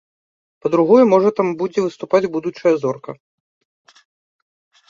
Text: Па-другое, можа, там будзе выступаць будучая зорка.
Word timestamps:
Па-другое, 0.65 1.03
можа, 1.13 1.29
там 1.39 1.47
будзе 1.59 1.79
выступаць 1.85 2.31
будучая 2.39 2.75
зорка. 2.85 3.17